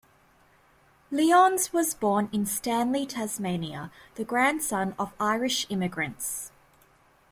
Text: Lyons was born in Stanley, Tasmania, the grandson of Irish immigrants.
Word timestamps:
Lyons 1.11 1.71
was 1.73 1.93
born 1.93 2.27
in 2.33 2.47
Stanley, 2.47 3.05
Tasmania, 3.05 3.91
the 4.15 4.23
grandson 4.25 4.95
of 4.97 5.13
Irish 5.19 5.67
immigrants. 5.69 6.51